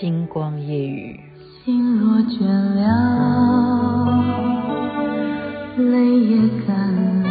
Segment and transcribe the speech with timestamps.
[0.00, 1.18] 星光夜雨。
[1.64, 2.86] 心若倦了，
[5.76, 7.28] 泪也干了，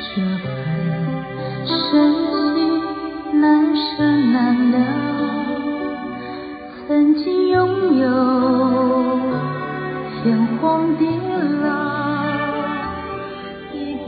[0.00, 0.44] 这份
[1.66, 1.76] 深
[2.54, 4.34] 情难舍难
[4.72, 4.76] 了。
[6.88, 8.06] 曾经拥有，
[10.22, 10.24] 天
[10.58, 11.04] 荒地
[11.62, 11.66] 老。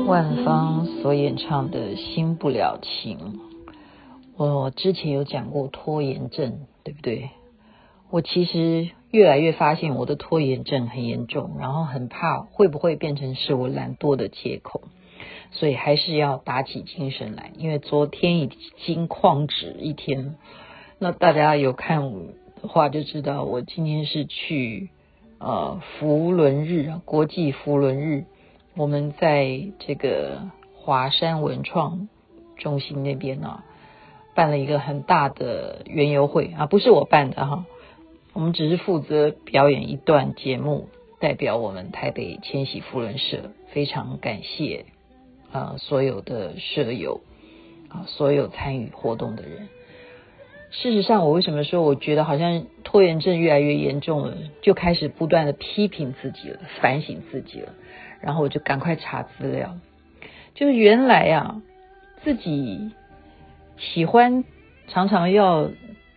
[0.07, 3.19] 万芳所演唱的《新不了情》。
[4.39, 7.31] 我之前有讲过拖延症，对不对？
[8.09, 14.83] 我其实越来越发现我的拖延症很严重，然后很怕会不会变成是我懒惰的借口，
[15.51, 17.51] 所以还是要打起精神来。
[17.59, 18.49] 因为昨天已
[18.87, 20.37] 经旷职一天，
[21.01, 22.13] 那大家有看
[22.63, 24.89] 的话就知道，我今天是去
[25.41, 28.25] 呃福伦日啊，国际福伦日，
[28.77, 32.09] 我们在这个华山文创
[32.57, 33.65] 中心那边呢、
[34.39, 37.65] 办了一个很大的园游会啊，不是我办的哈，
[38.35, 44.85] 我们只是负责表演一段节目，代表我们台北千禧扶轮社，非常感谢
[45.51, 47.21] 啊所有的舍友
[47.89, 49.69] 啊，所有参与活动的人。
[50.71, 57.75] 事实上，我为什么说我觉得好像拖延症越来越严重了，就开始不断的批评自己了，反省自己了，
[58.21, 59.77] 然后我就赶快查资料，
[60.55, 61.61] 就是原来啊
[62.23, 62.93] 自己。
[63.79, 64.45] 喜欢
[64.89, 65.71] 常常要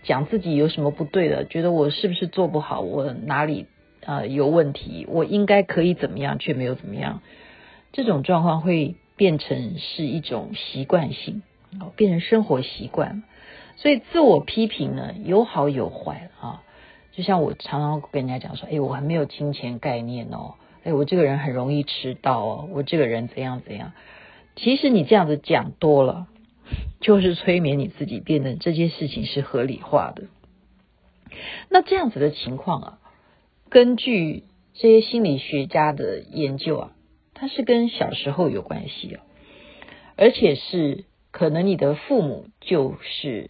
[0.03, 3.67] 讲自己有什么不对的，觉得我是不是做不好，我哪里
[4.05, 7.21] 啊、呃、有问题，我应该可以怎么样，却没有怎么样，
[7.91, 11.43] 这种状况会变成是一种习惯性，
[11.79, 13.23] 哦，变成生活习惯。
[13.75, 16.63] 所以自我批评呢，有好有坏啊。
[17.11, 23.91] 就像我常常跟人家讲说，哎，我还没有金钱概念哦，哎，我这个人很容易迟到哦，我这个人怎样怎样。
[24.55, 26.27] 其实你这样子讲多了。
[26.99, 30.23] 就是催眠你自己，变得这件事情是合理化的。
[31.69, 32.99] 那这样子的情况啊，
[33.69, 36.91] 根据这些心理学家的研究啊，
[37.33, 39.23] 它是跟小时候有关系啊，
[40.15, 43.49] 而且是可能你的父母就是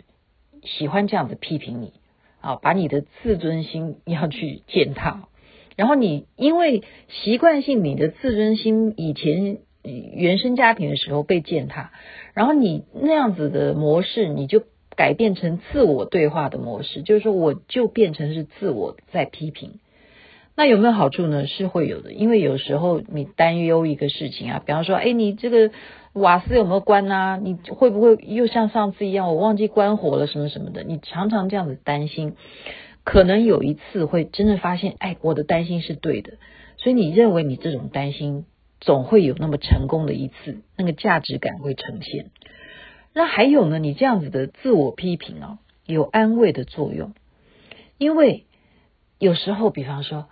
[0.64, 1.94] 喜欢这样子批评你
[2.40, 5.28] 啊，把你的自尊心 要去践踏，
[5.76, 9.60] 然后你因为习惯性你的自尊心以前。
[9.84, 11.92] 原生家庭的时候被践踏，
[12.34, 14.64] 然后你那样子的模式，你就
[14.96, 19.80] 改变成自我对话的模式，就是说我就变成是自我在批评。
[20.54, 21.48] 那有没有好处呢？
[21.48, 25.72] 是会有的，因为有时候你担忧一个事情啊，比方说，哎，你这个
[26.14, 27.40] 瓦斯有没有关啊？
[27.42, 30.84] 你会不会又像上次一样，我忘记关火了什么什么的？
[30.84, 32.36] 你常常这样子担心，
[33.04, 36.34] 可能有一次会真的发现，哎，我的担心是对的，
[36.78, 38.46] 所以你认为你这种担心。
[38.82, 42.32] 总会有那么成功的一次，那个价值感会呈现。
[43.14, 43.78] 那还有呢？
[43.78, 47.14] 你这样子的自我批评啊，有安慰的作用。
[47.98, 48.46] 因为
[49.20, 50.28] 有时候，比方说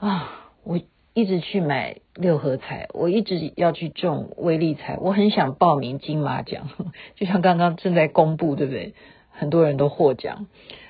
[0.00, 0.80] 啊，我
[1.14, 6.68] 一直去买六合彩，我一直要去中威力彩，我很想报名金马奖，
[7.14, 8.94] 就像刚刚正在公布，对不对？
[9.30, 10.46] 很多人都获奖，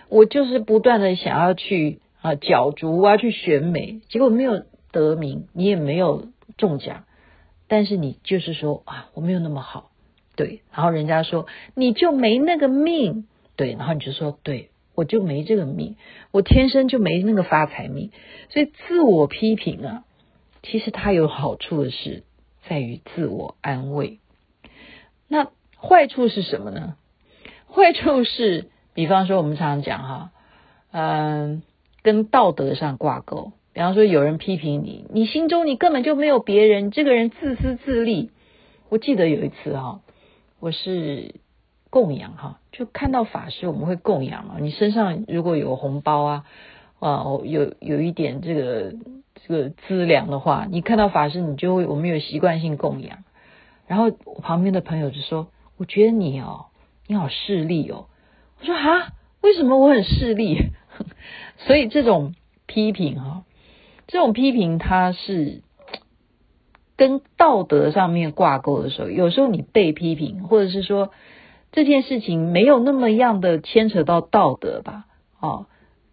[0.08, 6.28] 我就是不断的想要去啊角逐，我要去选美，结果没有得名，你也没有。
[6.56, 7.04] 中奖，
[7.68, 9.90] 但是你就是说啊，我没有那么好，
[10.36, 15.96] 对，然后人家说你就没那个命，对，然后你就说对，我就没这个命，
[16.30, 18.10] 我天生就没那个发财命，
[18.50, 20.04] 所以自我批评啊，
[20.62, 22.24] 其实它有好处的是
[22.68, 24.18] 在于自我安慰，
[25.28, 26.96] 那坏处是什么呢？
[27.70, 30.30] 坏处是，比方说我们常常讲哈，
[30.90, 31.62] 嗯，
[32.02, 33.52] 跟道德上挂钩。
[33.76, 38.30] 比方说，有人批评你，你心中你根本就没有别人，这个人自私自利。
[38.88, 40.00] 我记得有一次哈，
[40.60, 41.34] 我是
[41.90, 44.56] 供养哈，就看到法师，我们会供养啊。
[44.60, 46.44] 你身上如果有红包啊，
[47.00, 48.94] 啊，有有一点这个
[49.46, 53.24] 这个资粮的话，你看到法师，你就会我们有习惯性供养。
[53.86, 56.68] 然后我旁边的朋友就说：“我觉得你哦，
[57.06, 58.06] 你好势利哦。”
[58.58, 59.12] 我说：“啊，
[59.42, 60.70] 为什么我很势利？”
[61.66, 62.34] 所以这种
[62.64, 63.42] 批评哈。
[64.06, 65.62] 这种批评，它是
[66.96, 71.10] 跟道德上面挂钩的时候，有时候你被批评，或者是说
[71.72, 75.06] 这件事情没有那么样的牵扯到道德吧？
[75.40, 75.66] 哦，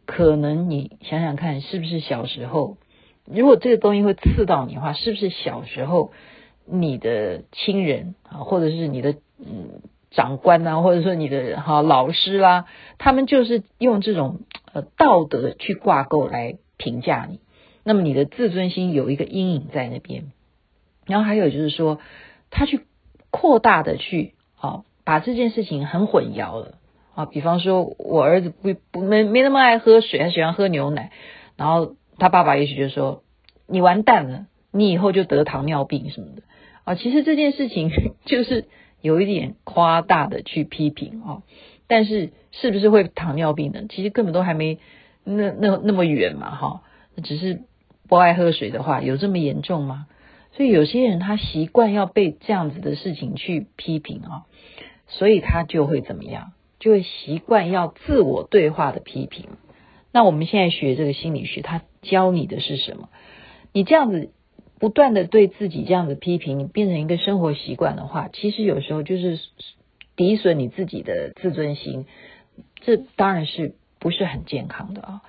[0.06, 2.78] 可能你想想看，是不是小时候，
[3.26, 6.12] 如果这个东西会刺到你的话，是不是小时候
[6.66, 9.82] 你的亲人啊，或者是你的嗯
[10.12, 12.66] 长官啊，或者说你的哈老师啦、
[12.98, 14.42] 他们就是用这种
[14.74, 17.40] 呃道德去挂钩来评价你。
[17.84, 20.32] 那么你的自尊心有一个阴影在那边，
[21.06, 22.00] 然后还有就是说，
[22.50, 22.82] 他去
[23.30, 26.76] 扩大的去，好把这件事情很混淆了，
[27.14, 31.12] 啊，比方说我儿子不不没没那么爱喝水，他喜欢喝牛奶，
[31.58, 33.24] 然后他爸爸也许就说
[33.68, 36.44] 你完蛋了，你以后就得糖尿病什么的。
[36.86, 36.96] 啊。
[36.96, 37.92] 其实这件事情
[38.26, 38.66] 就是
[39.02, 41.44] 有一点夸大的去批评啊，
[41.88, 43.84] 但是是不是会糖尿病呢？
[43.90, 44.80] 其实根本都还没
[45.26, 46.84] 那那那么远嘛，哈，
[47.24, 47.62] 只是
[48.08, 50.08] 不爱喝水的话，有这么严重吗？
[50.52, 54.46] 所以有些人他习惯要被这样子的事情去批评啊，
[55.08, 56.52] 所以他就会怎么样？
[56.80, 59.48] 就会习惯要自我对话的批评。
[60.12, 63.10] 那我们现在学这个心理学，他教你的是什么？
[63.72, 64.32] 你这样子
[64.80, 69.40] 不断的对自己这样子批评，你变成一个生活习惯的话，其实有时候就是
[70.16, 72.06] 抵损你自己的自尊心，
[72.82, 75.22] 这当然是不是很健康的啊。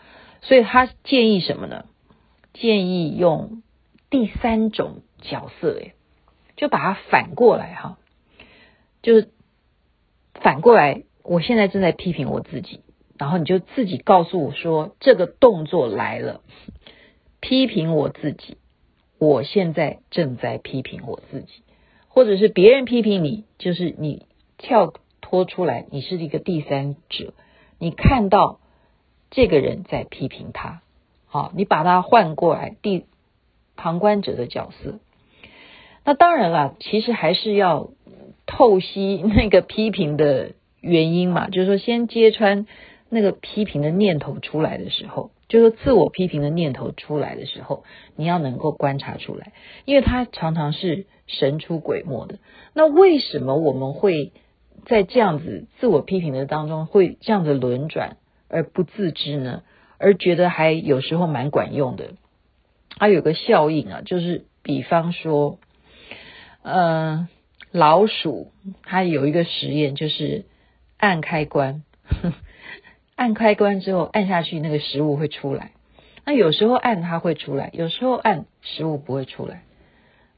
[0.42, 1.86] 所以他建议什么呢？
[2.54, 3.62] 建议用
[4.08, 5.02] 第三种。
[5.24, 5.94] 角色诶，
[6.54, 7.96] 就把它反过来哈，
[9.00, 9.30] 就是
[10.34, 12.82] 反过来，我现在正在批评我自己，
[13.18, 16.42] 然后你就自己告诉我说，这个动作来了，
[17.40, 18.58] 批评我自己，
[19.18, 21.62] 我现在正在批评我自己，
[22.08, 24.26] 或者是别人批评你，就是你
[24.58, 24.92] 跳
[25.22, 27.32] 脱出来，你是一个第三者，
[27.78, 28.60] 你看到
[29.30, 30.82] 这个人在批评他，
[31.34, 33.06] 好，你把它换过来，第
[33.74, 35.00] 旁观者的角色。
[36.04, 37.90] 那当然了，其实还是要
[38.46, 42.68] 透析那个批评的原因嘛，就是说先揭穿
[43.08, 47.82] 那个批评的念头出来的时候，就是说自我批评的念头出来的时候，
[48.14, 49.52] 你要能够观察出来，
[49.86, 52.38] 因为它常常是神出鬼没的。
[52.74, 54.30] 那为什么我们会
[54.86, 59.64] 在这样子自我批评的当中会这样子轮转而不自知呢？
[59.98, 62.14] 而觉得还有时候蛮管用的。
[62.96, 65.58] 它有个效应啊，就是比方说。
[66.66, 67.28] 呃，
[67.72, 68.50] 老鼠
[68.84, 70.46] 它有一个实验，就是
[70.96, 71.82] 按开关，
[73.16, 75.72] 按开关之后按下去，那个食物会出来。
[76.24, 79.64] 那有时候按它会出来，有时候按食物不会出来。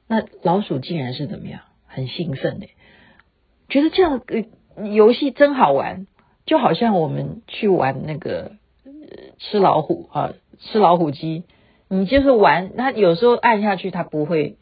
[0.09, 1.61] 那老鼠竟然是怎么样？
[1.87, 2.67] 很兴奋的，
[3.69, 6.09] 觉得这样呃游戏真好玩，
[6.45, 8.57] 就好像我们去玩那个
[9.39, 11.45] 吃老虎啊，吃老虎机，
[11.89, 14.57] 你就是玩，它有时候按下去它不会。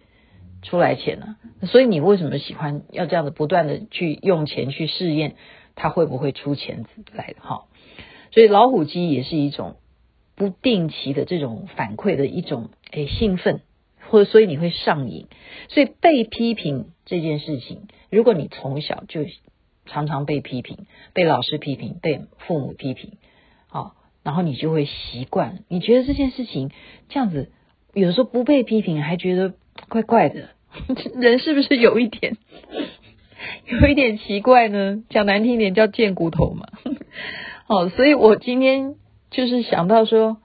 [0.66, 1.36] 出来钱呢、
[1.66, 5.34] 所以你为什么喜欢要这样子不断的去用钱去试验
[5.74, 7.64] 它会不会出钱来的哈？
[8.30, 9.76] 所以老虎机也是一种
[10.34, 13.60] 不定期的这种反馈的一种诶兴奋，
[14.08, 15.26] 或者所以你会上瘾。
[15.68, 19.26] 所以被批评这件事情，如果你从小就
[19.84, 23.18] 常常被批评，被老师批评，被父母批评，
[24.24, 25.60] 然后你就会习惯。
[25.68, 26.72] 你觉得这件事情
[27.08, 27.52] 这样子，
[27.92, 29.54] 有时候不被批评还觉得
[29.88, 30.48] 怪怪的。
[31.14, 32.36] 人是不是有一点，
[33.66, 35.04] 有一点奇怪呢？
[35.08, 36.66] 讲难听点叫贱骨头嘛。
[37.66, 38.96] 好，所以我今天
[39.30, 40.38] 就是想到说，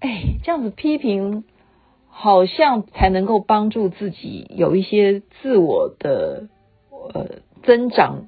[0.00, 1.44] 哎，这样子批评
[2.08, 6.48] 好像才能够帮助自己有一些自我的
[7.14, 7.26] 呃
[7.62, 8.26] 增长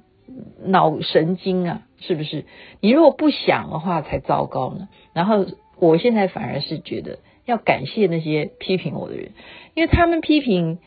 [0.63, 2.45] 脑神经啊，是不是？
[2.79, 4.87] 你如果不想的话，才糟糕呢。
[5.13, 5.45] 然后
[5.77, 9.31] 我现在反而是觉得要感谢那些批评我的人，
[9.75, 10.79] 因为他们批评。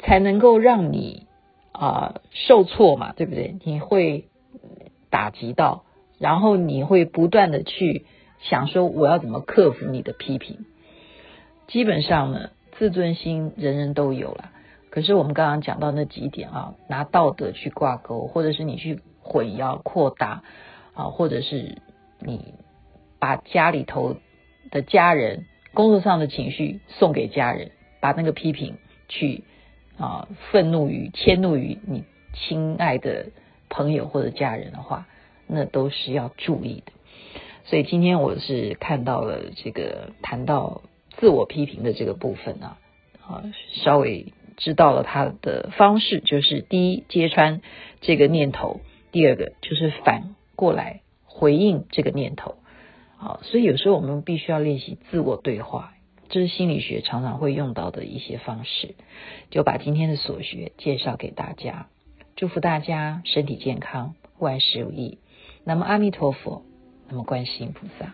[0.00, 1.26] 才能够让你
[1.72, 3.56] 啊、受挫嘛，对不对？
[3.64, 4.26] 你会
[5.08, 5.84] 打击到，
[6.18, 8.04] 然后你会不断的去
[8.42, 10.66] 想说我要怎么克服你的批评。
[11.68, 14.50] 基本上呢，自尊心人人都有了，
[14.94, 20.44] 可是我们刚刚讲到那几点啊，拿道德去挂钩，或者是你去混淆扩大
[20.94, 21.78] 啊，或者是
[22.20, 22.54] 你
[23.18, 24.14] 把家里头
[24.70, 28.76] 的家人工作上的情绪送给家人，把那个批评
[29.08, 29.42] 去。
[29.96, 33.26] 啊，愤怒于迁怒于你亲爱的
[33.68, 35.06] 朋友或者家人的话，
[35.46, 36.92] 那都是要注意的。
[37.64, 40.82] 所以今天我是看到了这个谈到
[41.16, 42.78] 自我批评的这个部分啊，
[43.24, 43.44] 啊，
[43.84, 47.60] 稍微知道了他的方式，就是第一揭穿
[48.00, 48.80] 这个念头，
[49.12, 52.56] 第二个就是反过来回应这个念头。
[53.18, 55.94] 啊，所以有时候我们必须要练习自我对话。
[56.30, 58.96] 这是心理学常常会用到的一些方式，
[59.50, 61.86] 就把今天的所学介绍给大家，
[62.34, 65.18] 祝福大家身体健康，万事如意。
[65.64, 66.64] 那么阿弥陀佛，
[67.08, 68.12] 那么观世音菩萨。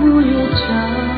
[0.00, 1.09] 不夜城